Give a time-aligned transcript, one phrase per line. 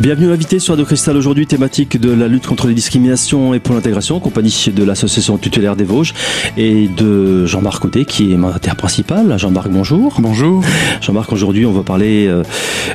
[0.00, 3.74] Bienvenue l'invité sur Radio Cristal aujourd'hui, thématique de la lutte contre les discriminations et pour
[3.74, 6.14] l'intégration, en compagnie de l'association tutélaire des Vosges
[6.56, 9.38] et de Jean-Marc Côté qui est mandataire principal.
[9.38, 10.16] Jean-Marc, bonjour.
[10.18, 10.64] Bonjour.
[11.02, 12.42] Jean-Marc, aujourd'hui on va parler, euh,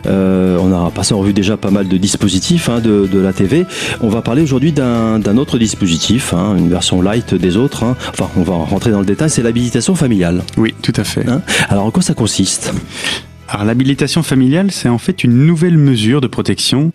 [0.07, 3.33] euh, on a passé en revue déjà pas mal de dispositifs hein, de, de, la
[3.33, 3.67] TV.
[4.01, 7.83] On va parler aujourd'hui d'un autre dispositif, hein, une version light des autres.
[7.83, 7.95] Hein.
[8.09, 10.41] Enfin, on va rentrer dans le détail, c'est l'habilitation familiale.
[10.57, 11.29] Oui, tout à fait.
[11.29, 11.43] Hein.
[11.69, 12.73] Alors en quoi ça consiste?
[13.47, 16.91] Alors l'habilitation familiale, c'est en fait une nouvelle mesure de protection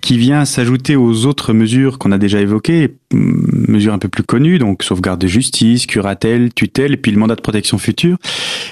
[0.00, 4.58] qui vient s'ajouter aux autres mesures qu'on a déjà évoquées, mesures un peu plus connues,
[4.58, 8.16] donc sauvegarde de justice, curatelle, tutelle, et puis le mandat de protection future.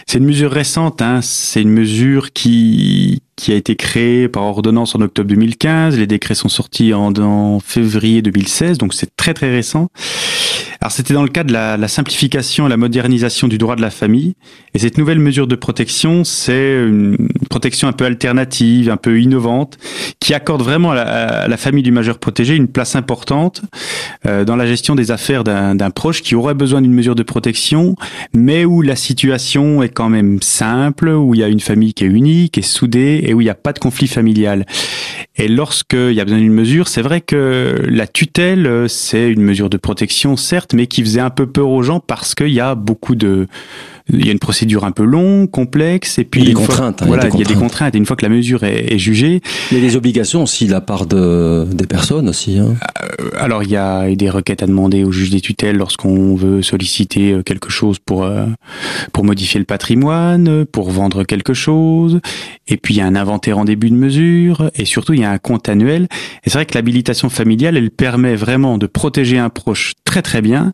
[0.07, 4.95] C'est une mesure récente, hein, c'est une mesure qui, qui a été créée par ordonnance
[4.95, 9.51] en octobre 2015, les décrets sont sortis en, en février 2016, donc c'est très très
[9.51, 9.91] récent.
[10.81, 13.91] Alors c'était dans le cadre de la, simplification et la modernisation du droit de la
[13.91, 14.35] famille.
[14.75, 19.77] Et cette nouvelle mesure de protection, c'est une protection un peu alternative, un peu innovante,
[20.21, 23.63] qui accorde vraiment à la, à la famille du majeur protégé une place importante
[24.27, 27.97] euh, dans la gestion des affaires d'un proche qui aurait besoin d'une mesure de protection,
[28.33, 32.05] mais où la situation est quand même simple, où il y a une famille qui
[32.05, 34.65] est unique, qui est soudée et où il n'y a pas de conflit familial.
[35.41, 39.71] Et lorsqu'il y a besoin d'une mesure, c'est vrai que la tutelle, c'est une mesure
[39.71, 42.75] de protection, certes, mais qui faisait un peu peur aux gens parce qu'il y a
[42.75, 43.47] beaucoup de
[44.11, 46.55] il y a une procédure un peu longue, complexe, et puis il y a des
[46.55, 47.03] contraintes.
[47.03, 47.95] Hein, voilà, il y a des contraintes.
[47.95, 50.67] Et une fois que la mesure est, est, jugée, il y a des obligations aussi
[50.67, 52.59] de la part de des personnes aussi.
[52.59, 52.77] Hein.
[53.03, 56.63] Euh, alors il y a des requêtes à demander au juge des tutelles lorsqu'on veut
[56.63, 58.47] solliciter euh, quelque chose pour euh,
[59.13, 62.21] pour modifier le patrimoine, pour vendre quelque chose.
[62.67, 65.25] Et puis il y a un inventaire en début de mesure, et surtout il y
[65.25, 66.09] a un compte annuel.
[66.45, 70.41] Et c'est vrai que l'habilitation familiale, elle permet vraiment de protéger un proche très très
[70.41, 70.73] bien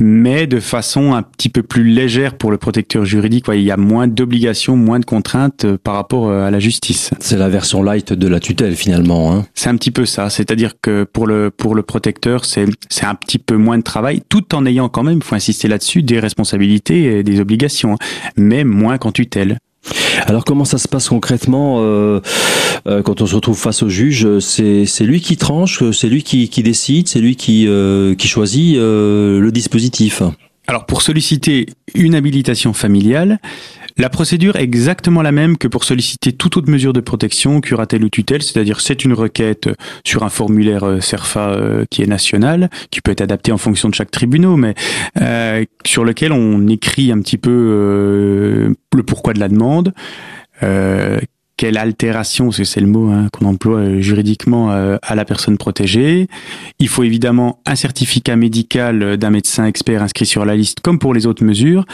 [0.00, 3.46] mais de façon un petit peu plus légère pour le protecteur juridique.
[3.52, 7.10] Il y a moins d'obligations, moins de contraintes euh, par rapport euh, à la justice.
[7.20, 9.32] C'est la version light de la tutelle finalement.
[9.32, 9.46] Hein.
[9.54, 10.30] C'est un petit peu ça.
[10.30, 14.22] C'est-à-dire que pour le pour le protecteur, c'est c'est un petit peu moins de travail,
[14.28, 18.30] tout en ayant quand même, il faut insister là-dessus, des responsabilités et des obligations, hein.
[18.36, 19.58] mais moins qu'en tutelle.
[20.26, 22.20] Alors comment ça se passe concrètement euh,
[22.86, 26.62] euh, quand on se retrouve face au juge C'est lui qui tranche, c'est lui qui,
[26.62, 30.22] décide, c'est lui qui, euh, choisit le dispositif?
[30.66, 33.40] Alors pour solliciter une habilitation familiale,
[34.00, 38.04] la procédure est exactement la même que pour solliciter toute autre mesure de protection, curatelle
[38.04, 39.68] ou tutelle, c'est-à-dire c'est une requête
[40.04, 44.10] sur un formulaire CERFA qui est national, qui peut être adapté en fonction de chaque
[44.10, 44.74] tribunal, mais
[45.20, 49.92] euh, sur lequel on écrit un petit peu euh, le pourquoi de la demande,
[50.62, 51.18] euh,
[51.60, 56.26] quelle altération, c'est le mot hein, qu'on emploie euh, juridiquement euh, à la personne protégée.
[56.78, 61.12] Il faut évidemment un certificat médical d'un médecin expert inscrit sur la liste, comme pour
[61.12, 61.84] les autres mesures.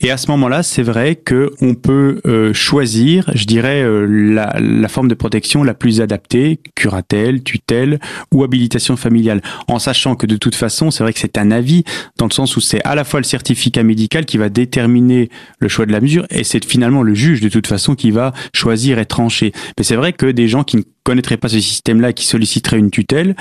[0.00, 4.88] Et à ce moment-là, c'est vrai que on peut euh, choisir, je dirais, la, la,
[4.88, 7.98] forme de protection la plus adaptée, curatelle, tutelle
[8.32, 11.82] ou habilitation familiale, en sachant que de toute façon, c'est vrai que c'est un avis
[12.18, 15.66] dans le sens où c'est à la fois le certificat médical qui va déterminer le
[15.66, 19.00] choix de la mesure et c'est finalement le juge de toute façon qui va choisir
[19.08, 19.52] tranché.
[19.76, 22.90] Mais c'est vrai que des gens qui ne connaîtraient pas ce système-là, qui solliciteraient une
[22.90, 23.34] tutelle,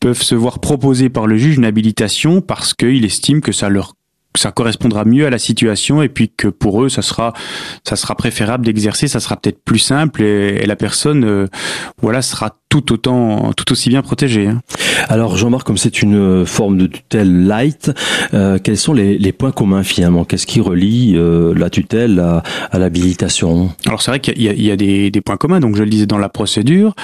[0.00, 3.94] peuvent se voir proposer par le juge une habilitation parce qu'il estime que ça leur
[4.36, 7.32] ça correspondra mieux à la situation et puis que pour eux ça sera
[7.86, 11.46] ça sera préférable d'exercer ça sera peut-être plus simple et, la personne euh,
[12.00, 14.60] voilà sera tout autant tout aussi bien protégée hein.
[15.08, 17.90] alors Jean-Marc comme c'est une euh, forme de tutelle light
[18.34, 20.24] euh, quels sont les, les, points communs finalement?
[20.24, 23.70] Qu'est-ce qui relie euh, la tutelle à, à l'habilitation?
[23.86, 25.60] Alors c'est vrai qu'il y a, il y a des, des points communs.
[25.60, 26.94] Donc je le disais dans la procédure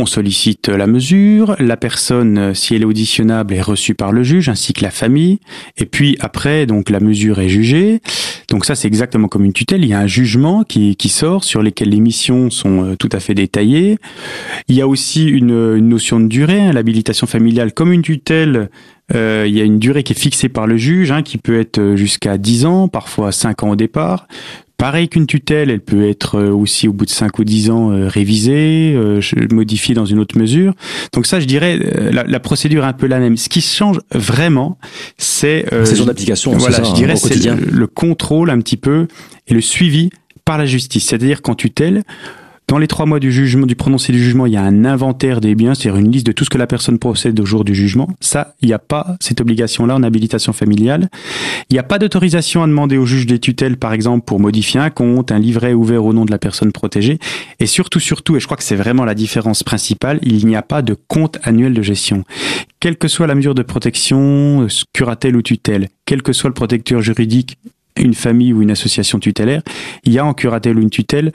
[0.00, 4.48] on sollicite la mesure, la personne, si elle est auditionnable, est reçue par le juge,
[4.48, 5.38] ainsi que la famille.
[5.76, 8.00] Et puis après, donc la mesure est jugée.
[8.48, 9.84] Donc ça, c'est exactement comme une tutelle.
[9.84, 13.20] Il y a un jugement qui, sort sur lesquels les missions sont euh, tout à
[13.20, 13.98] fait détaillées.
[14.68, 16.60] Il y a aussi une, une notion de durée.
[16.60, 18.70] Hein, L'habilitation familiale, comme une tutelle,
[19.14, 21.58] euh, il y a une durée qui est fixée par le juge, hein, qui peut
[21.58, 24.26] être jusqu'à 10 ans, parfois 5 ans au départ.
[24.80, 27.90] Pareil qu'une tutelle, elle peut être euh, aussi au bout de 5 ou 10 ans
[27.90, 29.20] euh, révisée, euh,
[29.52, 30.72] modifiée dans une autre mesure.
[31.12, 31.78] Donc ça, je dirais,
[32.10, 33.36] la, la, procédure est un peu la même.
[33.36, 34.78] Ce qui change vraiment,
[35.18, 35.66] c'est...
[35.84, 39.06] c'est son application, voilà, ça, je dirais, c'est le, le contrôle un petit peu
[39.48, 40.08] et le suivi
[40.46, 41.04] par la justice.
[41.04, 42.02] C'est-à-dire qu'en tutelle,
[42.70, 45.40] dans les trois mois du jugement, du prononcé du jugement, il y a un inventaire
[45.40, 47.74] des biens, c'est-à-dire une liste de tout ce que la personne possède au jour du
[47.74, 48.08] jugement.
[48.20, 51.08] Ça, il n'y a pas cette obligation-là en habilitation familiale.
[51.68, 54.78] Il n'y a pas d'autorisation à demander au juge des tutelles, par exemple, pour modifier
[54.78, 57.18] un compte, un livret ouvert au nom de la personne protégée.
[57.58, 60.62] Et surtout, surtout, et je crois que c'est vraiment la différence principale, il n'y a
[60.62, 62.22] pas de compte annuel de gestion.
[62.78, 67.00] Quelle que soit la mesure de protection, curatelle ou tutelle, quel que soit le protecteur
[67.00, 67.58] juridique,
[67.96, 69.62] une famille ou une association tutélaire,
[70.04, 71.32] il y a en curatelle ou une tutelle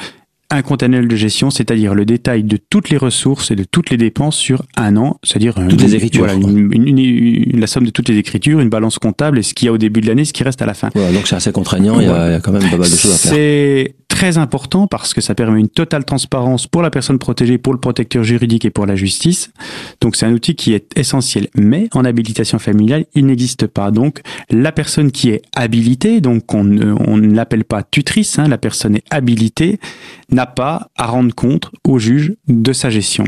[0.50, 3.90] un compte annuel de gestion, c'est-à-dire le détail de toutes les ressources et de toutes
[3.90, 8.18] les dépenses sur un an, c'est-à-dire toutes les écritures, voilà, la somme de toutes les
[8.18, 10.44] écritures, une balance comptable et ce qu'il y a au début de l'année, ce qui
[10.44, 10.90] reste à la fin.
[10.94, 12.90] Voilà, donc c'est assez contraignant, il, y a, il, y a, quand même pas mal
[12.90, 13.88] de choses à faire.
[14.16, 17.82] Très important parce que ça permet une totale transparence pour la personne protégée, pour le
[17.82, 19.52] protecteur juridique et pour la justice.
[20.00, 21.50] Donc c'est un outil qui est essentiel.
[21.54, 23.92] Mais en habilitation familiale, il n'existe pas.
[23.92, 28.58] Donc la personne qui est habilitée, donc on, on ne l'appelle pas tutrice, hein, la
[28.58, 29.82] personne est habilitée,
[30.30, 33.26] n'a pas à rendre compte au juge de sa gestion.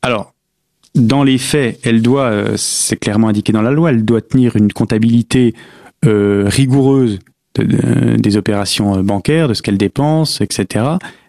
[0.00, 0.32] Alors,
[0.94, 4.54] dans les faits, elle doit, euh, c'est clairement indiqué dans la loi, elle doit tenir
[4.54, 5.54] une comptabilité
[6.04, 7.18] euh, rigoureuse
[7.54, 10.84] de, de, des opérations bancaires, de ce qu'elle dépense, etc.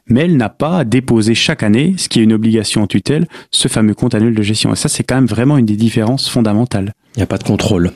[0.08, 3.28] Mais elle n'a pas à déposer chaque année, ce qui est une obligation en tutelle,
[3.52, 4.74] ce fameux compte annuel de gestion.
[4.74, 6.94] Et ça, c'est quand même vraiment une des différences fondamentales.
[7.16, 7.92] Il n'y a pas de contrôle.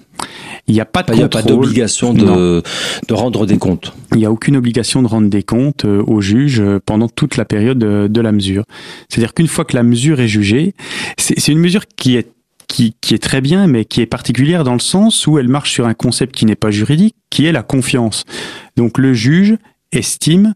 [0.68, 2.64] Il n'y a pas de Il n'y a pas d'obligation de,
[3.08, 3.94] de rendre des comptes.
[4.14, 7.38] Il n'y a aucune obligation de rendre des comptes euh, au juge euh, pendant toute
[7.38, 8.64] la période de, de la mesure.
[9.10, 10.74] C'est-à-dire qu'une fois que la mesure est jugée,
[11.18, 12.30] c'est une mesure qui est
[12.68, 15.72] qui, qui, est très bien, mais qui est particulière dans le sens où elle marche
[15.72, 18.24] sur un concept qui n'est pas juridique, qui est la confiance.
[18.76, 19.58] Donc le juge
[19.92, 20.54] estime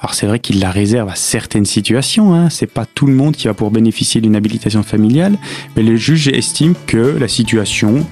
[0.00, 2.50] alors c'est vrai qu'il la réserve à certaines situations, hein.
[2.50, 5.38] c'est pas tout le monde qui va pour bénéficier d'une habilitation familiale,
[5.74, 8.06] mais le juge estime que la situation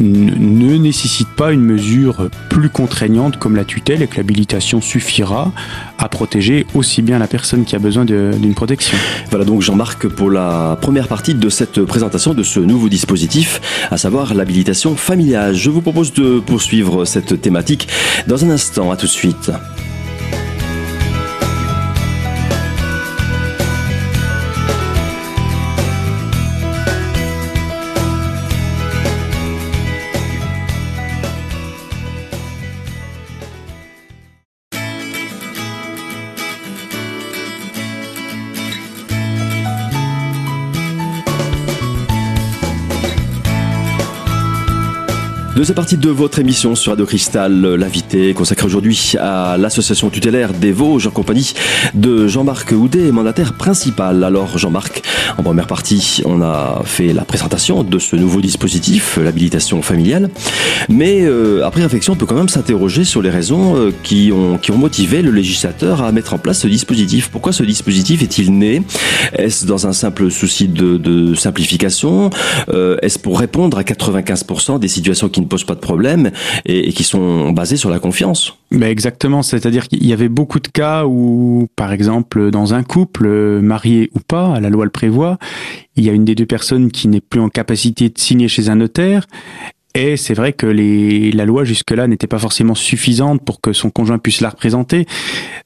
[0.00, 5.52] ne nécessite pas une mesure plus contraignante comme la tutelle et que l'habilitation suffira
[5.98, 8.96] à protéger aussi bien la personne qui a besoin d'une protection.
[9.28, 13.60] Voilà donc Jean-Marc pour la première partie de cette présentation de ce nouveau dispositif,
[13.90, 15.54] à savoir l'habilitation familiale.
[15.54, 17.88] Je vous propose de poursuivre cette thématique
[18.26, 19.50] dans un instant, à tout de suite.
[45.60, 50.72] Deuxième partie de votre émission sur Radio Cristal, l'invité consacré aujourd'hui à l'association tutélaire des
[50.72, 51.52] Vosges en compagnie
[51.92, 54.24] de Jean-Marc Houdet, mandataire principal.
[54.24, 55.02] Alors Jean-Marc,
[55.36, 60.30] en première partie, on a fait la présentation de ce nouveau dispositif, l'habilitation familiale.
[60.88, 64.56] Mais euh, après réflexion, on peut quand même s'interroger sur les raisons euh, qui, ont,
[64.56, 67.28] qui ont motivé le législateur à mettre en place ce dispositif.
[67.28, 68.80] Pourquoi ce dispositif est-il né?
[69.36, 72.30] Est-ce dans un simple souci de, de simplification?
[72.70, 76.30] Euh, Est-ce pour répondre à 95% des situations qui ne posent pas de problème
[76.64, 78.56] et, qui sont basés sur la confiance.
[78.70, 83.28] Mais exactement, c'est-à-dire qu'il y avait beaucoup de cas où, par exemple, dans un couple,
[83.60, 85.38] marié ou pas, la loi le prévoit,
[85.96, 88.70] il y a une des deux personnes qui n'est plus en capacité de signer chez
[88.70, 89.26] un notaire
[89.94, 93.90] et c'est vrai que les, la loi jusque-là n'était pas forcément suffisante pour que son
[93.90, 95.06] conjoint puisse la représenter.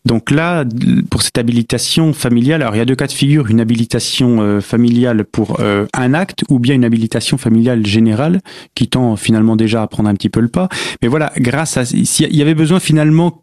[0.06, 0.64] Donc là,
[1.10, 4.60] pour cette habilitation familiale, alors il y a deux cas de figure, une habilitation euh,
[4.60, 8.40] familiale pour euh, un acte ou bien une habilitation familiale générale
[8.74, 10.68] qui tend finalement déjà à prendre un petit peu le pas.
[11.02, 11.84] Mais voilà, grâce à...
[11.84, 13.42] S'il y avait besoin finalement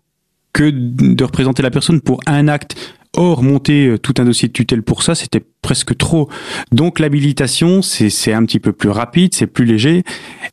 [0.54, 2.76] que de représenter la personne pour un acte
[3.18, 6.28] Or, monter euh, tout un dossier de tutelle pour ça, c'était presque trop.
[6.72, 10.04] Donc l'habilitation, c'est un petit peu plus rapide, c'est plus léger.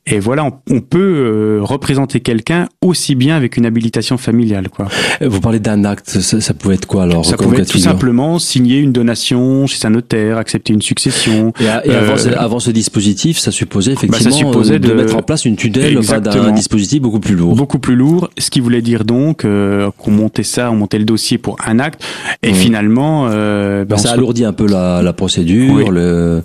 [0.07, 4.69] Et voilà, on, on peut euh, représenter quelqu'un aussi bien avec une habilitation familiale.
[4.69, 4.89] Quoi.
[5.21, 8.39] Vous parlez d'un acte, ça, ça, pouvait être quoi alors Ça pouvait être tout simplement
[8.39, 11.53] signer une donation chez un notaire, accepter une succession.
[11.61, 14.95] Et, et avant, euh, avant, ce dispositif, ça supposait effectivement bah ça supposait de, de,
[14.95, 17.55] mettre en place une tutelle d'un dispositif beaucoup plus lourd.
[17.55, 21.05] Beaucoup plus lourd, ce qui voulait dire donc euh, qu'on montait ça, on montait le
[21.05, 22.03] dossier pour un acte.
[22.43, 22.55] Et mmh.
[22.55, 25.75] finalement, euh, ben ça alourdit un peu la, la procédure.
[25.75, 25.85] Oui.
[25.91, 26.43] Le...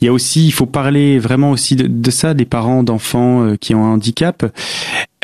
[0.00, 3.42] Il y a aussi, il faut parler vraiment aussi de, de ça, des parents d'enfants
[3.42, 4.44] euh, qui ont un handicap.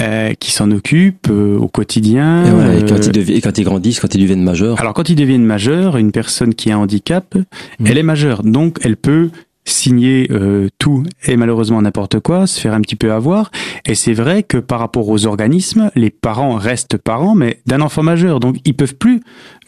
[0.00, 2.44] Euh, qui s'en occupent euh, au quotidien.
[2.44, 4.80] Et, voilà, et, quand ils et, quand ils grandissent, quand ils deviennent majeurs.
[4.80, 7.86] Alors quand ils deviennent majeurs, une personne qui a un handicap, mmh.
[7.86, 9.30] elle est majeure, donc elle peut
[9.64, 13.50] signer euh, tout et malheureusement n'importe quoi, se faire un petit peu avoir.
[13.86, 18.02] Et c'est vrai que par rapport aux organismes, les parents restent parents, mais d'un enfant
[18.02, 18.40] majeur.
[18.40, 19.20] Donc ils peuvent plus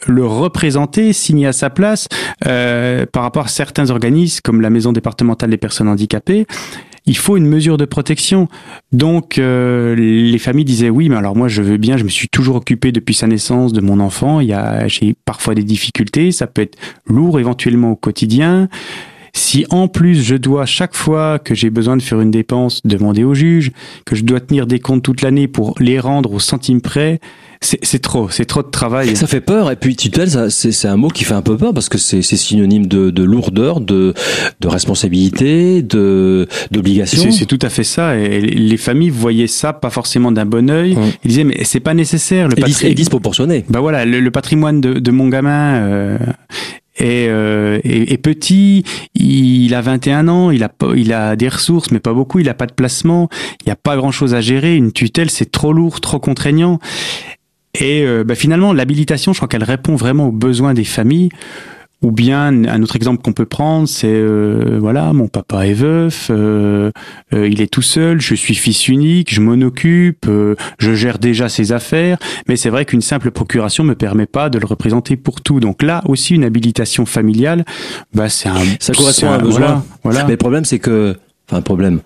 [0.06, 2.08] le représenter, signer à sa place.
[2.46, 6.46] Euh, par rapport à certains organismes, comme la Maison départementale des personnes handicapées,
[7.06, 8.48] il faut une mesure de protection.
[8.92, 12.28] Donc euh, les familles disaient oui, mais alors moi je veux bien, je me suis
[12.28, 14.40] toujours occupé depuis sa naissance de mon enfant.
[14.40, 16.76] Il y a j'ai parfois des difficultés, ça peut être
[17.06, 18.68] lourd éventuellement au quotidien
[19.36, 23.22] Si en plus je dois chaque fois que j'ai besoin de faire une dépense demander
[23.22, 23.70] au juge,
[24.06, 27.20] que je dois tenir des comptes toute l'année pour les rendre au centime près,
[27.60, 29.14] c'est trop, c'est trop de travail.
[29.14, 29.70] Ça fait peur.
[29.70, 32.86] Et puis tutelle, c'est un mot qui fait un peu peur parce que c'est synonyme
[32.86, 34.14] de, de, lourdeur, de,
[34.60, 37.30] de responsabilité, de d'obligation.
[37.30, 38.16] C'est tout à fait ça.
[38.16, 40.96] Et les familles voyaient ça pas forcément d'un bon œil.
[40.96, 41.10] Hum.
[41.24, 42.48] Ils disaient mais c'est pas nécessaire.
[42.48, 43.66] Le et, disproportionné.
[43.68, 45.74] Bah voilà, le, patrimoine de, de, mon gamin.
[45.76, 46.18] Euh,
[46.98, 47.78] est, euh,
[48.22, 48.84] petit,
[49.14, 52.54] il a 21 ans, il a il a des ressources mais pas beaucoup, il a
[52.54, 53.28] pas de placement,
[53.60, 56.78] il n'y a pas grand-chose à gérer, une tutelle c'est trop lourd, trop contraignant.
[57.80, 61.28] Et euh, bah, finalement, l'habilitation, je crois qu'elle répond vraiment aux besoins des familles.
[62.02, 66.28] Ou bien un autre exemple qu'on peut prendre, c'est euh, voilà, mon papa est veuf,
[66.30, 66.90] euh,
[67.32, 70.26] il est tout seul, je suis fils unique, je m'en occupe,
[70.78, 74.58] je gère déjà ses affaires, mais c'est vrai qu'une simple procuration me permet pas de
[74.58, 75.58] le représenter pour tout.
[75.58, 77.64] Donc là aussi, une habilitation familiale,
[78.14, 79.84] bah c'est un ça correspond à un besoin.
[80.04, 81.16] Voilà, Mais le problème, c'est que,
[81.48, 82.00] enfin, problème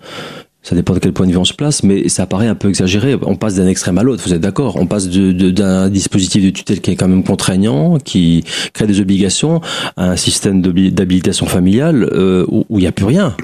[0.63, 2.69] ça dépend de quel point de vue on se place, mais ça paraît un peu
[2.69, 3.15] exagéré.
[3.23, 6.81] On passe d'un extrême à l'autre, vous êtes d'accord On passe d'un dispositif de tutelle
[6.81, 9.61] qui est quand même contraignant, qui crée des obligations,
[9.97, 13.35] à un système d'habilitation familiale euh, où il n'y a plus rien,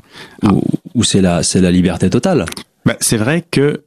[0.44, 0.52] ah.
[0.94, 2.46] où, c'est la, la liberté totale.
[2.86, 3.82] Bah, c'est vrai que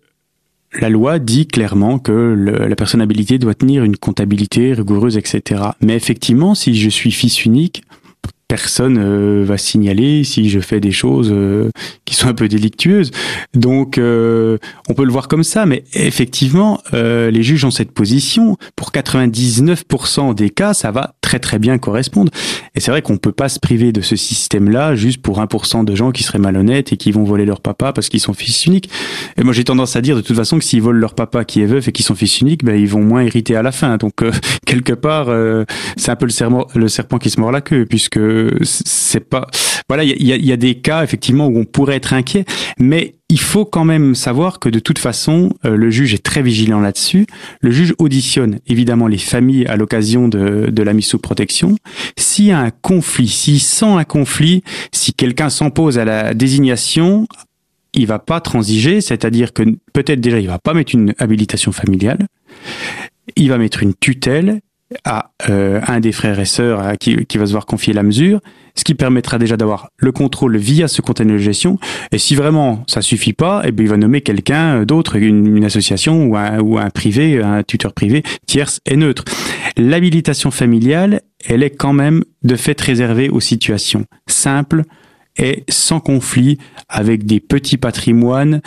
[0.79, 5.63] la loi dit clairement que la personne habilitée doit tenir une comptabilité rigoureuse, etc.
[5.81, 7.83] Mais effectivement, si je suis fils unique,
[8.51, 11.71] personne euh, va signaler si je fais des choses euh,
[12.05, 13.13] qui sont un peu délictueuses.
[13.55, 18.57] Donc euh, on peut le voir comme ça, mais effectivement, les juges ont cette position.
[18.75, 22.33] Pour 99% des cas, ça va très très bien correspondre.
[22.75, 25.95] Et c'est vrai qu'on peut pas se priver de ce système-là juste pour 1% de
[25.95, 28.91] gens qui seraient malhonnêtes et qui vont voler leur papa parce qu'ils sont fils uniques.
[29.37, 31.63] Et moi j'ai tendance à dire de toute façon que s'ils volent leur papa qui
[31.63, 33.97] est veuf et qui sont fils uniques, ben, ils vont moins hériter à la fin.
[33.97, 34.25] Donc
[34.67, 35.29] quelque part,
[35.97, 38.19] c'est un peu le, le serpent qui se mord la queue puisque
[38.65, 39.47] c'est pas.
[39.91, 42.45] Voilà, il y a, des cas effectivement où on pourrait être inquiet,
[42.79, 46.43] mais il faut quand même savoir que de toute façon, euh, le juge est très
[46.43, 47.27] vigilant là-dessus.
[47.61, 51.75] Le juge auditionne évidemment les familles à l'occasion de, de la mise sous protection.
[52.17, 57.27] S'il y a un conflit, s'il sent un conflit, si quelqu'un s'oppose à la désignation,
[57.93, 62.29] il va pas transiger, c'est-à-dire que peut-être déjà il va pas mettre une habilitation familiale,
[63.35, 64.61] il va mettre une tutelle
[65.05, 68.03] à euh, un des frères et sœurs à qui, qui, va se voir confier la
[68.03, 68.41] mesure,
[68.75, 71.79] ce qui permettra déjà d'avoir le contrôle via ce container de gestion.
[72.13, 76.25] Et si vraiment ça suffit pas, eh bien, il va nommer quelqu'un d'autre, une, association
[76.25, 79.25] ou un, ou un privé, un tuteur privé, tierce et neutre.
[79.77, 84.83] L'habilitation familiale, elle est quand même de fait réservée aux situations simples
[85.37, 86.59] et sans conflit
[86.89, 88.61] avec des petits patrimoines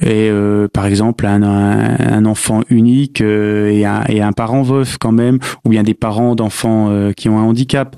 [0.00, 4.98] et euh, par exemple un, un, enfant unique euh, et, un, et, un, parent veuf
[4.98, 7.96] quand même ou bien des parents d'enfants euh, qui ont un handicap.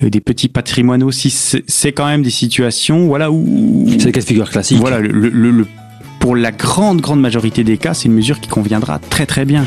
[0.00, 4.24] Des petits patrimoines aussi c'est quand même des situations voilà où c'est des cas de
[4.24, 5.66] figure classiques voilà le, le, le,
[6.20, 9.64] pour la grande grande majorité des cas c'est une mesure qui conviendra très très bien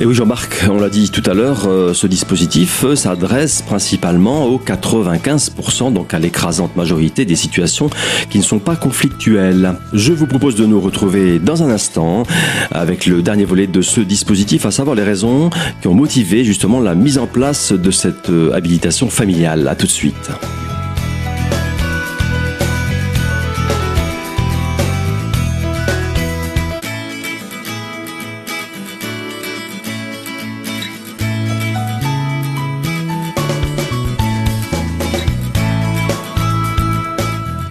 [0.00, 4.46] et oui, Jean-Marc, on l'a dit tout à l'heure, euh, ce dispositif euh, s'adresse principalement
[4.46, 7.90] aux 95%, donc à l'écrasante majorité des situations
[8.30, 9.74] qui ne sont pas conflictuelles.
[9.92, 12.22] Je vous propose de nous retrouver dans un instant
[12.70, 15.50] avec le dernier volet de ce dispositif, à savoir les raisons
[15.82, 19.66] qui ont motivé justement la mise en place de cette euh, habilitation familiale.
[19.66, 20.30] À tout de suite.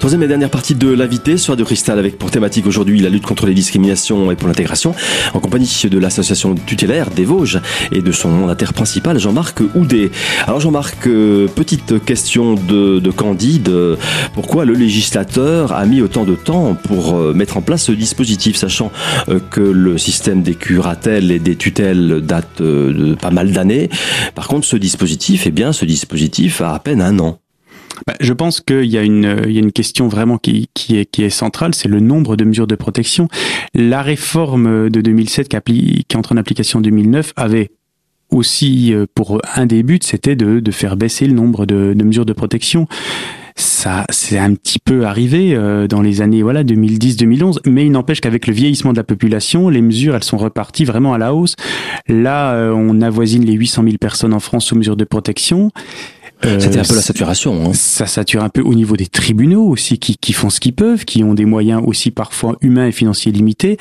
[0.08, 3.26] Troisième et dernière partie de l'invité, Soir de Cristal, avec pour thématique aujourd'hui la lutte
[3.26, 4.96] contre les discriminations et pour l'intégration,
[5.34, 7.60] en compagnie de l'association tutélaire des Vosges
[7.92, 10.10] et de son mandataire principal, Jean-Marc Houdet.
[10.46, 13.70] Alors Jean-Marc, euh, petite question de, de Candide,
[14.34, 18.56] pourquoi le législateur a mis autant de temps pour euh, mettre en place ce dispositif,
[18.56, 18.94] sachant
[19.28, 23.90] euh, que le système des curatelles et des tutelles date de pas mal d'années?
[24.36, 27.40] Par contre, ce dispositif, eh bien, ce dispositif a à peine un an.
[28.06, 30.98] Bah, je pense qu'il y, a une, il y a une question vraiment qui, qui,
[30.98, 33.27] est, qui est centrale, c'est le nombre de mesures de protection.
[33.74, 37.72] La réforme de 2007 qui, qui entre en application en 2009 avait
[38.32, 42.04] aussi euh, pour un des buts, c'était de, de faire baisser le nombre de, de
[42.04, 42.88] mesures de protection.
[43.56, 48.22] Ça c'est un petit peu arrivé euh, dans les années voilà 2010-2011 mais il n'empêche
[48.22, 51.56] qu'avec le vieillissement de la population les mesures elles sont reparties vraiment à la hausse.
[52.08, 55.72] Là euh, on avoisine les 800 000 personnes en France sous mesures de protection
[56.46, 57.65] euh, C'était un peu la saturation.
[57.65, 57.74] Hein.
[57.74, 61.06] Ça sature un peu au niveau des tribunaux aussi, qui, qui font ce qu'ils peuvent,
[61.06, 63.77] qui ont des moyens aussi parfois humains et financiers limités.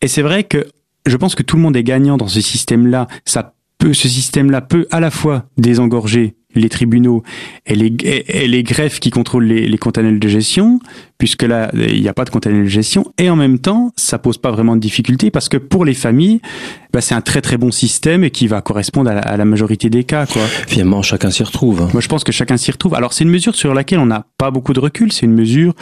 [0.00, 0.66] Et c'est vrai que
[1.06, 3.08] je pense que tout le monde est gagnant dans ce système-là.
[3.24, 7.22] Ça peut, ce système-là peut à la fois désengorger les tribunaux
[7.66, 10.80] et les, et les greffes qui contrôlent les, les comptes annuels de gestion,
[11.18, 13.12] puisque là, il n'y a pas de compte annuel de gestion.
[13.18, 16.40] Et en même temps, ça pose pas vraiment de difficultés parce que pour les familles,
[16.92, 20.04] bah, c'est un très très bon système et qui va correspondre à la, majorité des
[20.04, 20.26] cas.
[20.26, 20.42] Quoi.
[20.66, 21.88] Finalement, chacun s'y retrouve.
[21.92, 22.94] Moi, je pense que chacun s'y retrouve.
[22.94, 25.12] Alors, c'est une mesure sur laquelle on n'a pas beaucoup de recul.
[25.12, 25.74] C'est une mesure,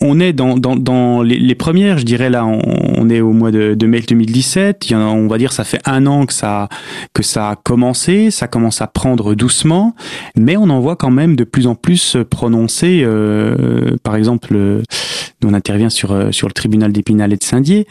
[0.00, 2.60] on est dans, dans, dans les, les, premières, je dirais là, on,
[2.96, 4.86] on est au mois de, de mai 2017.
[4.88, 6.68] Il y en a, on va dire, ça fait un an que ça,
[7.14, 8.30] que ça a commencé.
[8.30, 9.94] Ça commence à prendre doucement,
[10.36, 13.02] mais on en voit quand même de plus en plus prononcer.
[13.04, 14.54] Euh, par exemple,
[15.42, 17.86] nous on intervient sur euh, sur le tribunal d'Épinal et de Saint-Dié.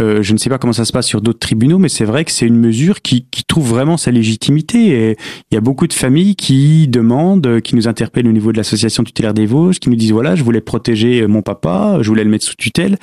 [0.00, 2.24] Euh, je ne sais pas comment ça se passe sur d'autres tribunaux, mais c'est vrai
[2.24, 4.88] que c'est une mesure qui, qui trouve vraiment sa légitimité.
[4.88, 5.16] Et
[5.50, 9.04] il y a beaucoup de familles qui demandent, qui nous interpellent au niveau de l'association
[9.04, 12.30] tutélaire des Vosges, qui nous disent voilà, je voulais protéger mon papa, je voulais le
[12.30, 12.96] mettre sous tutelle,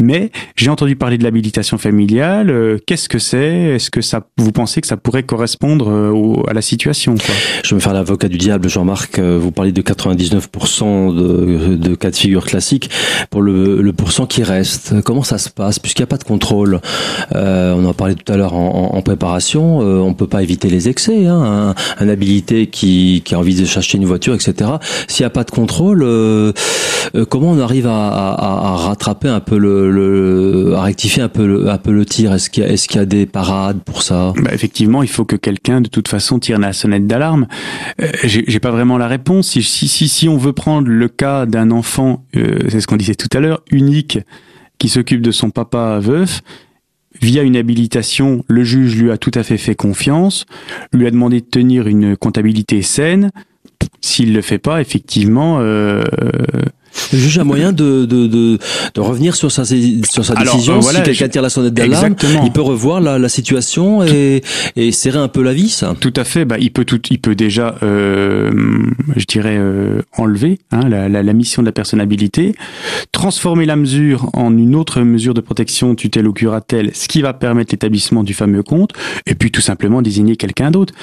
[0.00, 2.50] mais j'ai entendu parler de l'habilitation familiale.
[2.50, 3.74] Euh, qu'est-ce que c'est?
[3.74, 7.34] Est-ce que ça, vous pensez que ça pourrait correspondre à la situation quoi?
[7.64, 9.18] Je vais me faire l'avocat du diable, Jean-Marc.
[9.18, 12.90] Vous parlez de 99% de, de cas de figure classiques
[13.30, 15.00] pour le, le pourcent qui reste.
[15.02, 16.80] Comment ça se passe Puisqu'il n'y a pas de contrôle.
[17.34, 19.82] Euh, on en parlait tout à l'heure en, en, préparation.
[19.82, 21.26] Euh, on peut pas éviter les excès.
[21.26, 21.74] Hein.
[21.98, 24.70] Un, un, habilité qui, qui a envie de chercher une voiture, etc.
[25.06, 26.52] S'il n'y a pas de contrôle, euh,
[27.14, 31.28] euh, comment on arrive à, à, à, rattraper un peu le, le, à rectifier un
[31.28, 32.32] peu le, un peu le tir?
[32.32, 34.32] Est-ce qu'il y, est qu'il y, a des parades pour ça?
[34.42, 37.46] Bah Effectivement, il faut que quelqu'un de toute façon tire la sonnette d'alarme.
[38.00, 39.48] Euh, J'ai pas vraiment la réponse.
[39.48, 42.96] Si, si, si, si on veut prendre le cas d'un enfant, euh, c'est ce qu'on
[42.96, 44.18] disait tout à l'heure, unique,
[44.78, 46.40] qui s'occupe de son papa veuf,
[47.20, 50.46] via une habilitation, le juge lui a tout à fait fait confiance,
[50.92, 53.30] lui a demandé de tenir une comptabilité saine.
[54.00, 56.04] S'il le fait pas, effectivement, euh,
[57.12, 58.58] le juge a moyen de, de, de,
[58.94, 60.76] de revenir sur sa, sur sa décision.
[60.76, 62.14] Euh, voilà, si quelqu'un tire la sonnette d'alarme,
[62.44, 64.42] il peut revoir la, la situation et,
[64.76, 65.84] et serrer un peu la vis.
[66.00, 66.44] Tout à fait.
[66.44, 68.50] Bah, il peut tout, il peut déjà, euh,
[69.16, 72.54] je dirais, euh, enlever hein, la, la, la, mission de la personnalité,
[73.12, 77.32] transformer la mesure en une autre mesure de protection, tutelle ou curatelle, ce qui va
[77.32, 78.92] permettre l'établissement du fameux compte,
[79.26, 80.94] et puis tout simplement désigner quelqu'un d'autre.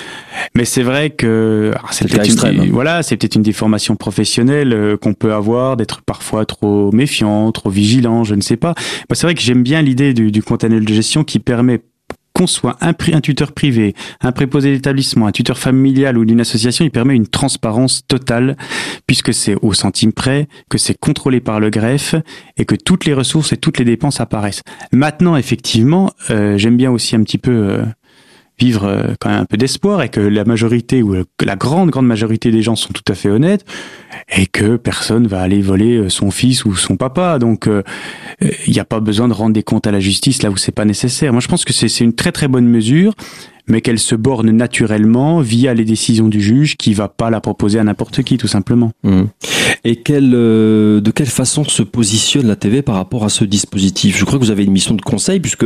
[0.55, 2.67] Mais c'est vrai que c'est peut-être une, hein.
[2.71, 8.23] voilà, c'est peut-être une déformation professionnelle qu'on peut avoir d'être parfois trop méfiant, trop vigilant,
[8.23, 8.75] je ne sais pas.
[9.13, 11.81] c'est vrai que j'aime bien l'idée du, du compte annuel de gestion qui permet
[12.35, 16.83] qu'on soit un, un, tuteur privé, un préposé d'établissement, un tuteur familial ou d'une association,
[16.83, 18.57] il permet une transparence totale
[19.07, 22.13] puisque c'est au centime près, que c'est contrôlé par le greffe
[22.57, 24.63] et que toutes les ressources et toutes les dépenses apparaissent.
[24.91, 27.85] Maintenant, effectivement, euh, j'aime bien aussi un petit peu euh,
[28.57, 31.89] vivre euh, quand même un peu d'espoir et que la majorité ou que la grande
[31.89, 33.65] grande majorité des gens sont tout à fait honnêtes
[34.29, 37.39] et que personne va aller voler euh, son fils ou son papa.
[37.39, 37.83] Donc euh,
[38.41, 40.71] il n'y a pas besoin de rendre des comptes à la justice là où c'est
[40.71, 41.31] pas nécessaire.
[41.33, 43.13] Moi je pense que c'est une très très bonne mesure
[43.67, 47.79] mais qu'elle se borne naturellement via les décisions du juge qui va pas la proposer
[47.79, 48.91] à n'importe qui tout simplement.
[49.03, 49.23] Mmh.
[49.83, 54.17] Et quelle, euh, de quelle façon se positionne la TV par rapport à ce dispositif?
[54.17, 55.65] Je crois que vous avez une mission de conseil puisque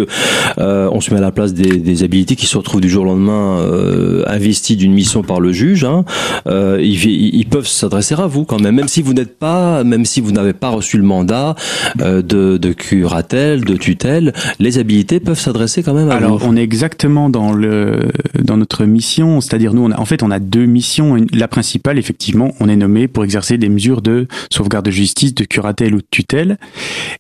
[0.57, 3.03] euh, on se met à la place des, des habilités qui se retrouvent du jour
[3.03, 5.83] au lendemain euh, investis d'une mission par le juge.
[5.83, 6.03] Hein.
[6.47, 10.05] Euh, ils, ils, peuvent s'adresser à vous quand même, même si vous n'êtes pas, même
[10.05, 11.55] si vous n'avez pas reçu le mandat
[12.01, 16.47] euh, de, de curatelle, de tutelle, les habilités peuvent s'adresser quand même à Alors, vous.
[16.47, 17.88] on est exactement dans le
[18.41, 21.17] dans notre mission, c'est-à-dire nous, on a, en fait, on a deux missions.
[21.33, 25.45] La principale, effectivement, on est nommé pour exercer des mesures de sauvegarde de justice, de
[25.45, 26.57] curatelle ou de tutelle.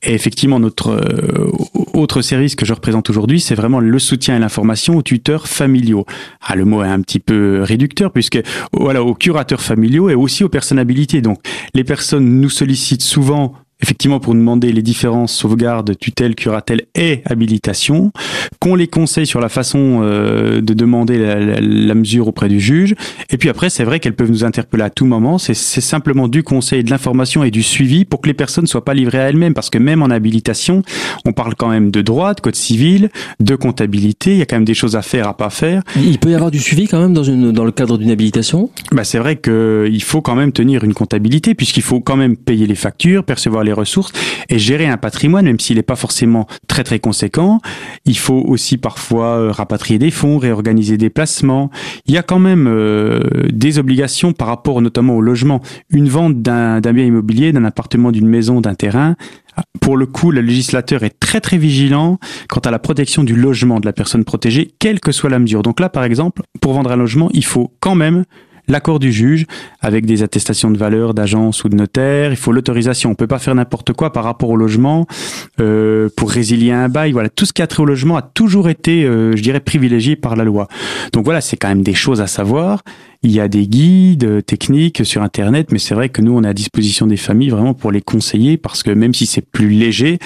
[0.03, 1.51] Et effectivement, notre euh,
[1.93, 6.05] autre service que je représente aujourd'hui, c'est vraiment le soutien et l'information aux tuteurs familiaux.
[6.41, 8.39] Ah, le mot est un petit peu réducteur puisque
[8.73, 11.21] voilà, aux curateurs familiaux et aussi aux personnes habilitées.
[11.21, 11.39] Donc,
[11.73, 18.11] les personnes nous sollicitent souvent effectivement pour demander les différences sauvegarde, tutelle, curatelle et habilitation,
[18.59, 22.59] qu'on les conseille sur la façon euh, de demander la, la, la, mesure auprès du
[22.59, 22.95] juge.
[23.29, 25.37] Et puis après, c'est vrai qu'elles peuvent nous interpeller à tout moment.
[25.37, 28.83] C'est simplement du conseil, de l'information et du suivi pour que les personnes ne soient
[28.83, 29.53] pas livrées à elles-mêmes.
[29.53, 30.83] Parce que même en habilitation,
[31.25, 34.31] on parle quand même de droit, de code civil, de comptabilité.
[34.31, 35.83] Il y a quand même des choses à faire, à pas faire.
[35.95, 38.69] Il peut y avoir du suivi quand même dans, une, dans le cadre d'une habilitation?
[38.91, 42.67] Bah, C'est vrai qu'il faut quand même tenir une comptabilité puisqu'il faut quand même payer
[42.67, 44.11] les factures, percevoir les les ressources
[44.49, 47.61] et gérer un patrimoine, même s'il n'est pas forcément très très conséquent.
[48.05, 51.69] Il faut aussi parfois euh, rapatrier des fonds, réorganiser des placements.
[52.05, 55.61] Il y a quand même euh, des obligations par rapport notamment au logement.
[55.89, 59.15] Une vente d'un bien immobilier, d'un appartement, d'une maison, d'un terrain,
[59.81, 63.79] pour le coup, le législateur est très très vigilant quant à la protection du logement
[63.79, 65.61] de la personne protégée, quelle que soit la mesure.
[65.61, 68.23] Donc là, par exemple, pour vendre un logement, il faut quand même
[68.69, 69.45] l'accord du juge
[69.81, 72.31] avec des attestations de valeur d'agence ou de notaire.
[72.31, 73.09] Il faut l'autorisation.
[73.11, 75.07] On peut pas faire n'importe quoi par rapport au logement
[75.59, 77.11] euh, pour résilier un bail.
[77.11, 80.15] Voilà, tout ce qui a trait au logement a toujours été, euh, je dirais, privilégié
[80.15, 80.67] par la loi.
[81.13, 82.83] Donc voilà, c'est quand même des choses à savoir.
[83.21, 86.47] Il y a des guides techniques sur Internet, mais c'est vrai que nous, on est
[86.47, 90.19] à disposition des familles vraiment pour les conseiller parce que même si c'est plus léger,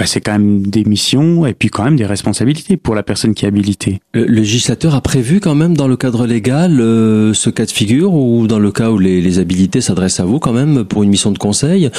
[0.00, 3.34] bah, c'est quand même des missions et puis quand même des responsabilités pour la personne
[3.34, 4.00] qui est habilitée.
[4.14, 8.14] Le législateur a prévu quand même dans le cadre légal euh, ce cas de figure
[8.14, 11.10] ou dans le cas où les, les habilités s'adressent à vous quand même pour une
[11.10, 11.90] mission de conseil,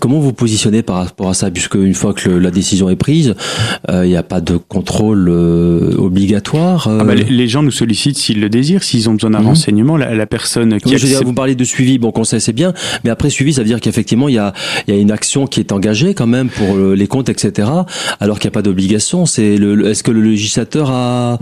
[0.00, 3.34] comment vous positionnez par rapport à ça puisque une fois que la décision est prise,
[3.90, 6.88] euh, il n'y a pas de contrôle euh, obligatoire.
[6.88, 9.48] Ah bah, les, gens nous sollicitent s'ils le désirent, s'ils ont besoin d'un mhm.
[9.48, 10.96] renseignement, la, la, personne qui.
[10.96, 12.72] Je veux dire, vous parlez de suivi, bon conseil c'est bien,
[13.04, 14.52] mais après suivi ça veut dire qu'effectivement il y a,
[14.86, 17.68] il y a une action qui est engagée quand même pour les comptes etc
[18.20, 19.26] alors qu'il n'y a pas d'obligation.
[19.26, 21.38] C'est le, est-ce que le législateur a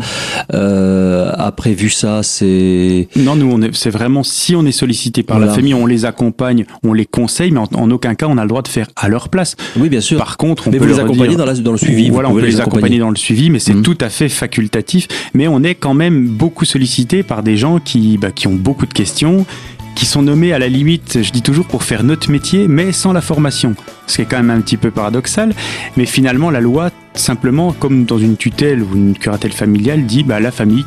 [0.54, 2.22] euh, a prévu ça?
[2.22, 5.86] C'est non, nous on est, c'est vraiment si on est sollicité par la famille, on
[5.86, 8.88] les accompagne, on les conseille, mais en, aucun cas on a le droit de faire
[8.96, 9.56] à leur place.
[9.76, 10.18] Oui, bien sûr.
[10.18, 12.10] Par contre, on mais peut vous les accompagner dans, dans, le suivi.
[12.10, 12.98] Voilà, on peut les, accompagner.
[12.98, 13.82] dans le suivi, mais c'est mmh.
[13.82, 15.08] tout à fait facultatif.
[15.34, 18.94] Mais on est quand même beaucoup sollicité par des gens qui bah, qui beaucoup de
[18.94, 19.46] questions
[19.94, 23.12] qui sont nommés à la limite, je dis toujours, pour faire notre métier, mais sans
[23.12, 23.74] la formation.
[24.06, 25.52] Ce qui est quand même un petit peu paradoxal.
[25.96, 30.40] Mais finalement, la loi, simplement, comme dans une tutelle ou une curatelle familiale, dit bah,
[30.40, 30.84] la famille,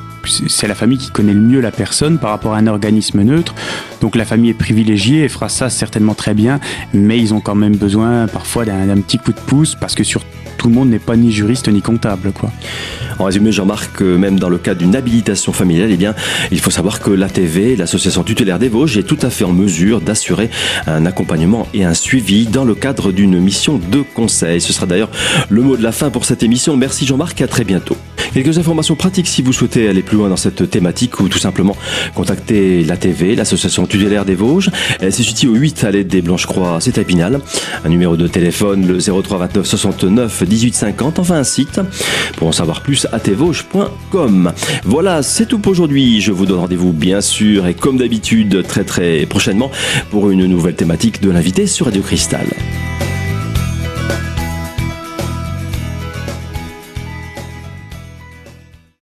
[0.48, 3.54] c'est la famille qui connaît le mieux la personne par rapport à un organisme neutre.
[4.02, 6.60] Donc la famille est privilégiée et fera ça certainement très bien,
[6.94, 10.22] mais ils ont quand même besoin parfois d'un petit coup de pouce parce que sur
[10.62, 12.32] tout le monde n'est pas ni juriste ni comptable.
[12.32, 12.52] Quoi.
[13.18, 16.14] En résumé, Jean-Marc, même dans le cas d'une habilitation familiale, eh bien,
[16.52, 20.02] il faut savoir que l'ATV, l'association tutélaire des Vosges, est tout à fait en mesure
[20.02, 20.52] d'assurer
[20.86, 24.62] un accompagnement et un suivi dans le cadre d'une mission de conseil.
[24.62, 25.10] Ce sera d'ailleurs
[25.50, 26.78] le mot de la fin pour cette émission.
[26.78, 27.98] Merci Jean-Marc, à très bientôt.
[28.34, 31.76] Quelques informations pratiques si vous souhaitez aller plus loin dans cette thématique ou tout simplement
[32.16, 34.72] contacter l'ATV, l'association tutélaire des Vosges.
[35.02, 37.42] Elle se situe au 8 allée des Blanches-Croix, c'est à.
[37.84, 41.20] Un numéro de téléphone, le 03 29 69 1850.
[41.20, 41.82] Enfin, un site
[42.38, 44.54] pour en savoir plus atvauge.com.
[44.86, 46.22] Voilà, c'est tout pour aujourd'hui.
[46.22, 49.72] Je vous donne rendez-vous bien sûr et comme d'habitude très très prochainement
[50.10, 52.48] pour une nouvelle thématique de l'invité sur Radio Cristal.